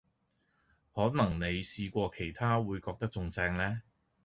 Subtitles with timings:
[0.95, 3.83] 可能你試過其他會覺得仲正呢